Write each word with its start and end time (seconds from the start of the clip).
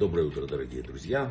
Доброе 0.00 0.28
утро, 0.28 0.46
дорогие 0.46 0.82
друзья. 0.82 1.30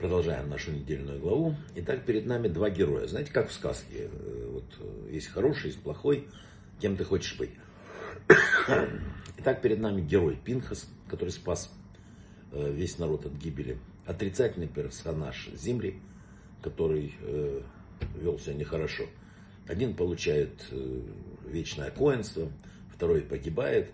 Продолжаем 0.00 0.50
нашу 0.50 0.72
недельную 0.72 1.20
главу. 1.20 1.54
Итак, 1.76 2.04
перед 2.04 2.26
нами 2.26 2.48
два 2.48 2.68
героя. 2.68 3.06
Знаете, 3.06 3.30
как 3.30 3.50
в 3.50 3.52
сказке. 3.52 4.10
Э, 4.10 4.50
вот 4.52 4.64
э, 4.80 5.10
есть 5.12 5.28
хороший, 5.28 5.66
есть 5.68 5.80
плохой. 5.80 6.26
Кем 6.80 6.96
ты 6.96 7.04
хочешь 7.04 7.38
быть? 7.38 7.52
Итак, 9.38 9.62
перед 9.62 9.78
нами 9.78 10.00
герой 10.00 10.36
Пинхас, 10.44 10.88
который 11.06 11.30
спас 11.30 11.72
э, 12.50 12.72
весь 12.72 12.98
народ 12.98 13.26
от 13.26 13.34
гибели. 13.34 13.78
Отрицательный 14.06 14.66
персонаж 14.66 15.50
Зимри, 15.54 16.00
который 16.62 17.14
вел 18.16 18.40
себя 18.40 18.54
нехорошо. 18.54 19.04
Один 19.68 19.94
получает 19.94 20.66
вечное 21.46 21.92
коинство, 21.92 22.50
второй 22.92 23.20
погибает. 23.20 23.92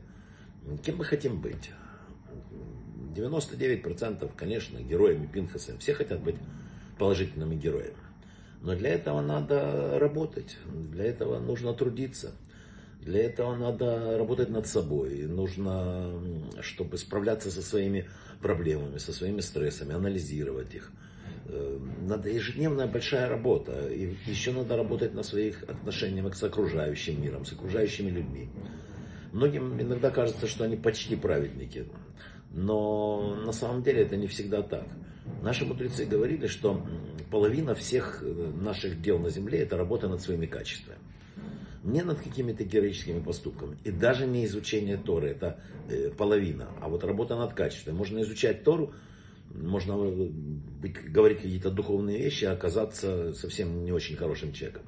Кем 0.83 0.97
мы 0.97 1.05
хотим 1.05 1.39
быть? 1.43 1.71
99% 3.15 4.31
конечно, 4.37 4.79
героями 4.79 5.27
Пинхаса. 5.27 5.77
Все 5.79 5.95
хотят 5.95 6.21
быть 6.21 6.37
положительными 6.99 7.55
героями. 7.55 7.97
Но 8.63 8.75
для 8.75 8.91
этого 8.91 9.21
надо 9.21 9.99
работать, 9.99 10.59
для 10.67 11.05
этого 11.07 11.39
нужно 11.39 11.73
трудиться. 11.73 12.33
Для 13.01 13.25
этого 13.25 13.57
надо 13.57 14.19
работать 14.19 14.51
над 14.51 14.67
собой. 14.67 15.23
Нужно, 15.23 16.13
чтобы 16.61 16.99
справляться 16.99 17.51
со 17.51 17.63
своими 17.63 18.07
проблемами, 18.43 18.99
со 18.99 19.15
своими 19.15 19.41
стрессами, 19.41 19.95
анализировать 19.95 20.75
их. 20.75 20.93
Э, 21.47 21.79
надо 22.03 22.29
ежедневная 22.29 22.87
большая 22.87 23.31
работа. 23.31 23.89
И 23.89 24.15
еще 24.27 24.53
надо 24.53 24.77
работать 24.77 25.15
на 25.15 25.23
своих 25.23 25.63
отношениях 25.63 26.37
с 26.37 26.43
окружающим 26.43 27.23
миром, 27.23 27.47
с 27.47 27.53
окружающими 27.53 28.11
людьми. 28.11 28.51
Многим 29.33 29.81
иногда 29.81 30.11
кажется, 30.11 30.47
что 30.47 30.65
они 30.65 30.77
почти 30.77 31.17
праведники. 31.17 31.87
Но 32.53 33.37
на 33.37 33.53
самом 33.53 33.83
деле 33.83 34.03
это 34.03 34.17
не 34.17 34.27
всегда 34.27 34.63
так. 34.63 34.87
Наши 35.43 35.65
мудрецы 35.65 36.05
говорили, 36.05 36.47
что 36.47 36.85
половина 37.31 37.75
всех 37.75 38.23
э, 38.23 38.53
наших 38.61 39.01
дел 39.01 39.19
на 39.19 39.31
земле 39.31 39.61
это 39.61 39.77
работа 39.77 40.09
над 40.09 40.21
своими 40.21 40.47
качествами. 40.47 40.99
Не 41.85 42.03
над 42.03 42.21
какими-то 42.21 42.65
героическими 42.65 43.21
поступками. 43.21 43.79
И 43.85 43.91
даже 43.91 44.27
не 44.27 44.45
изучение 44.45 44.99
Торы, 44.99 45.29
это 45.29 45.61
э, 45.89 46.11
половина. 46.11 46.69
А 46.81 46.89
вот 46.89 47.05
работа 47.05 47.37
над 47.37 47.55
качеством. 47.55 47.97
Можно 47.97 48.21
изучать 48.23 48.65
Тору, 48.65 48.93
можно 49.55 49.93
э, 49.93 50.31
говорить 51.09 51.39
какие-то 51.39 51.71
духовные 51.71 52.19
вещи, 52.19 52.45
а 52.45 52.53
оказаться 52.53 53.33
совсем 53.35 53.85
не 53.85 53.93
очень 53.93 54.17
хорошим 54.17 54.53
человеком. 54.53 54.83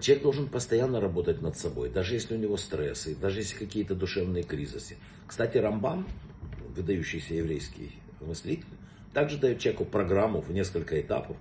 Человек 0.00 0.22
должен 0.24 0.48
постоянно 0.48 1.00
работать 1.00 1.40
над 1.40 1.56
собой, 1.56 1.88
даже 1.88 2.14
если 2.14 2.34
у 2.34 2.38
него 2.38 2.56
стрессы, 2.56 3.14
даже 3.14 3.40
если 3.40 3.56
какие-то 3.56 3.94
душевные 3.94 4.42
кризисы. 4.42 4.96
Кстати, 5.26 5.56
Рамбам, 5.56 6.06
выдающийся 6.76 7.34
еврейский 7.34 7.92
мыслитель, 8.20 8.66
также 9.14 9.38
дает 9.38 9.58
человеку 9.58 9.86
программу 9.86 10.42
в 10.42 10.50
несколько 10.52 11.00
этапов, 11.00 11.36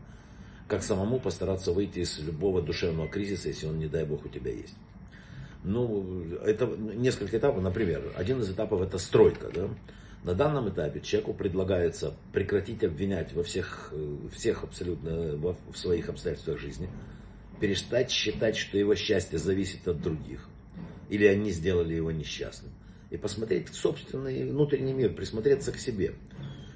как 0.68 0.84
самому 0.84 1.20
постараться 1.20 1.74
выйти 1.74 2.00
из 2.00 2.18
любого 2.20 2.62
душевного 2.62 3.10
кризиса, 3.10 3.50
если 3.50 3.68
он, 3.68 3.78
не 3.78 3.88
дай 3.88 4.06
бог, 4.06 4.26
у 4.26 4.30
тебя 4.30 4.52
есть. 4.52 4.76
Ну, 5.66 6.24
это 6.46 6.68
несколько 6.68 7.38
этапов, 7.38 7.62
например, 7.62 8.14
один 8.16 8.40
из 8.40 8.50
этапов 8.50 8.82
это 8.82 8.98
стройка. 8.98 9.50
Да? 9.54 9.68
На 10.24 10.34
данном 10.34 10.70
этапе 10.70 11.02
человеку 11.02 11.34
предлагается 11.34 12.14
прекратить 12.32 12.84
обвинять 12.84 13.34
во 13.34 13.44
всех, 13.44 13.92
всех 14.34 14.64
абсолютно 14.64 15.36
в 15.36 15.76
своих 15.76 16.10
обстоятельствах 16.10 16.60
жизни, 16.60 16.90
перестать 17.60 18.12
считать, 18.12 18.58
что 18.58 18.78
его 18.78 18.96
счастье 18.96 19.40
зависит 19.40 19.88
от 19.88 20.02
других. 20.02 20.48
Или 21.10 21.26
они 21.26 21.52
сделали 21.52 21.94
его 21.94 22.12
несчастным. 22.12 22.72
И 23.12 23.18
посмотреть 23.18 23.74
собственный 23.74 24.50
внутренний 24.50 24.94
мир, 24.94 25.14
присмотреться 25.14 25.72
к 25.72 25.78
себе. 25.78 26.14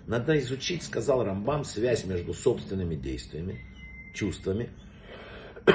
Надо 0.07 0.39
изучить, 0.39 0.83
сказал 0.83 1.23
Рамбам, 1.23 1.65
связь 1.65 2.05
между 2.05 2.33
собственными 2.33 2.95
действиями, 2.95 3.59
чувствами 4.13 4.69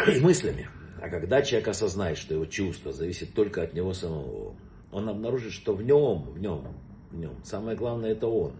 и 0.09 0.21
мыслями. 0.21 0.69
А 1.01 1.09
когда 1.09 1.43
человек 1.43 1.69
осознает, 1.69 2.19
что 2.19 2.35
его 2.35 2.47
чувство 2.47 2.93
зависит 2.93 3.35
только 3.35 3.63
от 3.63 3.75
него 3.75 3.93
самого, 3.93 4.57
он 4.91 5.09
обнаружит, 5.09 5.53
что 5.53 5.75
в 5.75 5.83
нем, 5.83 6.31
в 6.31 6.39
нем, 6.39 6.67
в 7.11 7.17
нем, 7.17 7.37
самое 7.45 7.77
главное 7.77 8.13
это 8.13 8.27
он. 8.27 8.55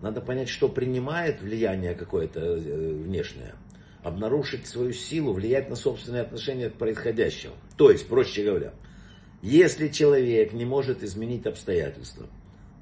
Надо 0.00 0.20
понять, 0.20 0.48
что 0.48 0.68
принимает 0.68 1.40
влияние 1.40 1.94
какое-то 1.94 2.40
э, 2.40 2.92
внешнее, 2.94 3.54
обнаружить 4.02 4.66
свою 4.66 4.92
силу, 4.92 5.32
влиять 5.32 5.70
на 5.70 5.76
собственные 5.76 6.22
отношения 6.22 6.70
к 6.70 6.74
происходящему. 6.74 7.54
То 7.76 7.90
есть, 7.90 8.08
проще 8.08 8.44
говоря, 8.44 8.74
если 9.42 9.88
человек 9.88 10.52
не 10.52 10.64
может 10.64 11.02
изменить 11.02 11.46
обстоятельства, 11.46 12.26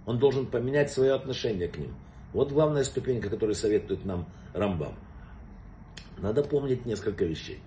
он 0.06 0.18
должен 0.18 0.46
поменять 0.46 0.90
свое 0.90 1.12
отношение 1.12 1.68
к 1.68 1.78
ним. 1.78 1.94
Вот 2.32 2.52
главная 2.52 2.84
ступенька, 2.84 3.28
которую 3.28 3.54
советует 3.54 4.04
нам 4.04 4.28
Рамбам. 4.54 4.94
Надо 6.18 6.42
помнить 6.42 6.86
несколько 6.86 7.24
вещей. 7.24 7.60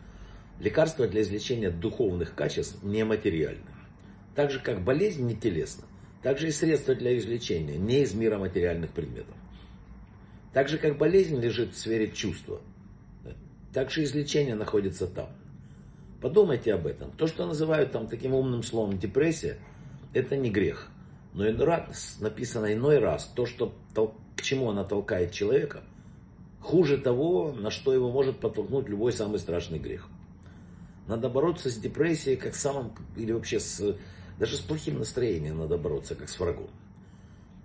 Лекарства 0.59 1.07
для 1.07 1.21
излечения 1.21 1.69
духовных 1.69 2.35
качеств 2.35 2.81
нематериальны. 2.83 3.61
Так 4.35 4.51
же, 4.51 4.59
как 4.59 4.83
болезнь 4.83 5.25
не 5.25 5.35
телесна, 5.35 5.83
так 6.21 6.37
же 6.37 6.47
и 6.47 6.51
средства 6.51 6.95
для 6.95 7.17
излечения 7.17 7.77
не 7.77 8.01
из 8.01 8.13
мира 8.13 8.37
материальных 8.37 8.91
предметов. 8.91 9.35
Так 10.53 10.69
же, 10.69 10.77
как 10.77 10.97
болезнь 10.97 11.39
лежит 11.39 11.73
в 11.73 11.77
сфере 11.77 12.09
чувства– 12.11 12.61
также 13.73 14.03
излечение 14.03 14.56
находится 14.56 15.07
там. 15.07 15.29
Подумайте 16.22 16.73
об 16.73 16.88
этом. 16.88 17.11
То, 17.11 17.28
что 17.28 17.45
называют 17.45 17.91
там 17.91 18.07
таким 18.07 18.34
умным 18.34 18.63
словом 18.63 18.97
депрессия, 18.97 19.57
это 20.13 20.38
не 20.38 20.50
грех. 20.50 20.88
Но 21.34 21.50
иной 21.50 21.66
раз, 21.66 22.17
написано 22.22 22.73
иной 22.73 23.00
раз, 23.00 23.25
то, 23.35 23.45
что, 23.45 23.73
к 24.38 24.41
чему 24.41 24.69
она 24.69 24.83
толкает 24.83 25.31
человека, 25.31 25.81
хуже 26.62 26.97
того, 26.97 27.51
на 27.51 27.72
что 27.72 27.94
его 27.94 28.12
может 28.12 28.39
подтолкнуть 28.39 28.88
любой 28.88 29.12
самый 29.12 29.39
страшный 29.39 29.79
грех. 29.79 30.07
Надо 31.07 31.28
бороться 31.28 31.69
с 31.69 31.75
депрессией, 31.75 32.38
как 32.38 32.56
самым, 32.56 32.94
или 33.17 33.33
вообще 33.33 33.59
с, 33.59 33.97
даже 34.39 34.56
с 34.56 34.62
плохим 34.62 35.00
настроением 35.00 35.57
надо 35.57 35.78
бороться, 35.78 36.16
как 36.16 36.29
с 36.29 36.39
врагом. 36.39 36.69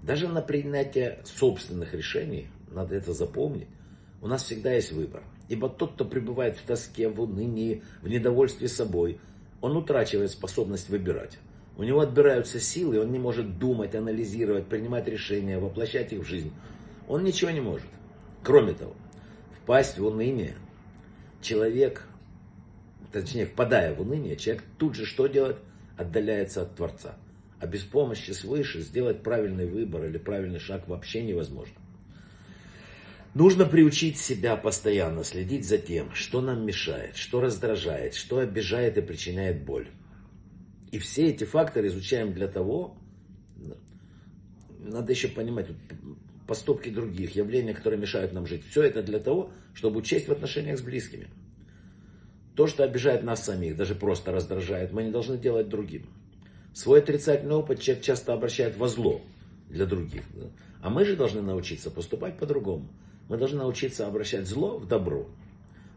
Даже 0.03 0.27
на 0.27 0.41
принятие 0.43 1.21
собственных 1.25 1.95
решений, 1.95 2.49
надо 2.71 2.97
это 2.97 3.13
запомнить, 3.13 3.69
у 4.21 4.27
нас 4.27 4.43
всегда 4.43 4.73
есть 4.73 4.93
выбор. 4.93 5.23
Ибо 5.49 5.69
тот, 5.69 5.95
кто 5.95 6.05
пребывает 6.05 6.57
в 6.57 6.63
тоске, 6.63 7.09
в 7.09 7.21
унынии, 7.21 7.83
в 8.03 8.09
недовольстве 8.09 8.69
собой, 8.69 9.19
он 9.61 9.77
утрачивает 9.77 10.31
способность 10.31 10.89
выбирать. 10.89 11.39
У 11.77 11.85
него 11.85 12.01
отбираются 12.01 12.61
силы, 12.61 13.01
он 13.01 13.13
не 13.13 13.19
может 13.19 13.59
думать, 13.59 13.95
анализировать, 13.95 14.67
принимать 14.67 15.09
решения, 15.09 15.59
воплощать 15.59 16.13
их 16.13 16.21
в 16.21 16.29
жизнь. 16.29 16.53
Он 17.07 17.25
ничего 17.25 17.51
не 17.51 17.61
может. 17.61 17.87
Кроме 18.43 18.75
того, 18.75 18.95
впасть 19.63 19.99
в 19.99 20.05
уныние, 20.05 20.57
человек, 21.41 22.07
точнее, 23.13 23.47
впадая 23.47 23.95
в 23.95 24.01
уныние, 24.01 24.37
человек 24.37 24.65
тут 24.77 24.95
же 24.97 25.07
что 25.07 25.29
делает? 25.29 25.59
Отдаляется 25.97 26.63
от 26.63 26.75
Творца. 26.77 27.17
А 27.61 27.67
без 27.67 27.83
помощи 27.83 28.31
свыше 28.33 28.81
сделать 28.81 29.23
правильный 29.23 29.67
выбор 29.67 30.05
или 30.05 30.19
правильный 30.19 30.61
шаг 30.61 30.87
вообще 30.89 31.23
невозможно. 31.23 31.75
Нужно 33.35 33.67
приучить 33.67 34.19
себя 34.19 34.57
постоянно 34.57 35.23
следить 35.23 35.67
за 35.67 35.79
тем, 35.79 36.13
что 36.15 36.41
нам 36.41 36.65
мешает, 36.67 37.17
что 37.17 37.41
раздражает, 37.41 38.15
что 38.15 38.39
обижает 38.39 38.99
и 38.99 39.03
причиняет 39.03 39.65
боль. 39.65 39.89
И 40.91 40.99
все 40.99 41.29
эти 41.29 41.45
факторы 41.45 41.89
изучаем 41.89 42.33
для 42.33 42.49
того, 42.49 42.97
надо 44.81 45.13
еще 45.13 45.29
понимать, 45.29 45.69
поступки 46.47 46.89
других, 46.89 47.37
явления, 47.37 47.75
которые 47.75 48.01
мешают 48.01 48.33
нам 48.33 48.47
жить. 48.47 48.65
Все 48.69 48.83
это 48.83 49.03
для 49.03 49.19
того, 49.19 49.53
чтобы 49.75 49.99
учесть 49.99 50.29
в 50.29 50.33
отношениях 50.33 50.79
с 50.79 50.83
близкими. 50.83 51.29
То, 52.57 52.67
что 52.67 52.83
обижает 52.83 53.23
нас 53.23 53.45
самих, 53.45 53.77
даже 53.77 53.95
просто 53.95 54.33
раздражает, 54.33 54.93
мы 54.93 55.05
не 55.05 55.11
должны 55.11 55.39
делать 55.39 55.69
другим. 55.69 56.07
Свой 56.75 57.01
отрицательный 57.01 57.55
опыт 57.55 57.81
человек 57.81 58.03
часто 58.03 58.33
обращает 58.33 58.77
во 58.77 58.89
зло 58.89 59.21
для 59.69 59.85
других. 59.85 60.23
А 60.81 60.91
мы 60.91 61.05
же 61.05 61.17
должны 61.17 61.43
научиться 61.43 61.91
поступать 61.91 62.39
по-другому. 62.39 62.89
Мы 63.29 63.37
должны 63.37 63.59
научиться 63.59 64.07
обращать 64.07 64.47
зло 64.47 64.79
в 64.79 64.87
добро, 64.87 65.27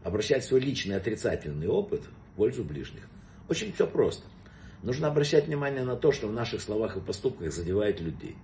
обращать 0.04 0.44
свой 0.44 0.60
личный 0.60 0.96
отрицательный 0.96 1.66
опыт 1.66 2.02
в 2.02 2.36
пользу 2.36 2.62
ближних. 2.62 3.08
Очень 3.48 3.72
все 3.72 3.86
просто. 3.86 4.24
Нужно 4.82 5.08
обращать 5.08 5.46
внимание 5.46 5.82
на 5.82 5.96
то, 5.96 6.12
что 6.12 6.28
в 6.28 6.32
наших 6.32 6.60
словах 6.60 6.96
и 6.96 7.00
поступках 7.00 7.52
задевает 7.52 8.00
людей. 8.00 8.36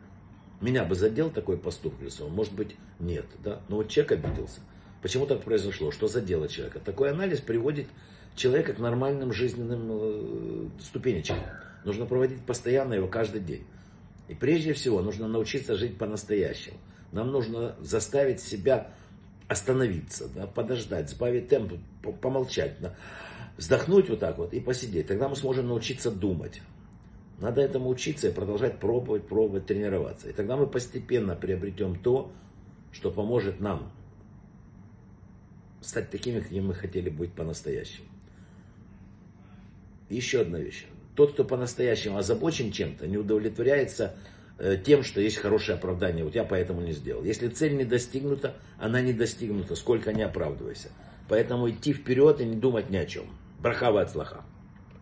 Меня 0.60 0.84
бы 0.84 0.94
задел 0.94 1.30
такой 1.30 1.56
поступок 1.56 2.00
лицом, 2.00 2.32
может 2.32 2.52
быть, 2.54 2.76
нет, 2.98 3.26
да? 3.44 3.60
Но 3.68 3.76
вот 3.76 3.88
человек 3.88 4.12
обиделся. 4.12 4.60
Почему 5.02 5.26
так 5.26 5.42
произошло? 5.42 5.92
Что 5.92 6.08
задело 6.08 6.48
человека? 6.48 6.80
Такой 6.80 7.10
анализ 7.10 7.40
приводит 7.40 7.86
человека 8.34 8.72
к 8.72 8.78
нормальным 8.78 9.32
жизненным 9.32 9.88
э, 9.90 10.68
ступенечкам. 10.80 11.38
Нужно 11.84 12.06
проводить 12.06 12.44
постоянно 12.44 12.94
его 12.94 13.06
каждый 13.06 13.40
день. 13.40 13.64
И 14.28 14.34
прежде 14.34 14.74
всего 14.74 15.00
нужно 15.00 15.26
научиться 15.26 15.76
жить 15.76 15.98
по-настоящему. 15.98 16.76
Нам 17.12 17.30
нужно 17.32 17.74
заставить 17.80 18.40
себя 18.40 18.92
остановиться, 19.48 20.28
да, 20.28 20.46
подождать, 20.46 21.08
сбавить 21.08 21.48
темп, 21.48 21.74
помолчать, 22.20 22.76
да, 22.80 22.94
вздохнуть 23.56 24.10
вот 24.10 24.20
так 24.20 24.36
вот 24.36 24.52
и 24.52 24.60
посидеть. 24.60 25.06
Тогда 25.06 25.28
мы 25.28 25.36
сможем 25.36 25.68
научиться 25.68 26.10
думать. 26.10 26.60
Надо 27.38 27.62
этому 27.62 27.88
учиться 27.88 28.28
и 28.28 28.32
продолжать 28.32 28.78
пробовать, 28.78 29.26
пробовать, 29.26 29.66
тренироваться. 29.66 30.28
И 30.28 30.32
тогда 30.32 30.56
мы 30.56 30.66
постепенно 30.66 31.34
приобретем 31.34 31.98
то, 31.98 32.30
что 32.92 33.10
поможет 33.10 33.60
нам 33.60 33.90
стать 35.80 36.10
такими, 36.10 36.40
какими 36.40 36.60
мы 36.60 36.74
хотели 36.74 37.08
быть 37.08 37.32
по-настоящему. 37.32 38.08
Еще 40.10 40.40
одна 40.40 40.58
вещь. 40.58 40.86
Тот, 41.18 41.32
кто 41.32 41.42
по-настоящему 41.42 42.18
озабочен 42.18 42.70
чем-то, 42.70 43.08
не 43.08 43.16
удовлетворяется 43.16 44.14
э, 44.56 44.76
тем, 44.76 45.02
что 45.02 45.20
есть 45.20 45.38
хорошее 45.38 45.76
оправдание. 45.76 46.24
Вот 46.24 46.36
я 46.36 46.44
поэтому 46.44 46.80
не 46.80 46.92
сделал. 46.92 47.24
Если 47.24 47.48
цель 47.48 47.76
не 47.76 47.84
достигнута, 47.84 48.54
она 48.78 49.00
не 49.00 49.12
достигнута, 49.12 49.74
сколько 49.74 50.12
не 50.12 50.22
оправдывайся. 50.22 50.90
Поэтому 51.28 51.68
идти 51.70 51.92
вперед 51.92 52.40
и 52.40 52.44
не 52.44 52.54
думать 52.54 52.90
ни 52.90 52.96
о 52.96 53.04
чем. 53.04 53.24
Брахава 53.58 54.02
от 54.02 54.12
слаха. 54.12 54.44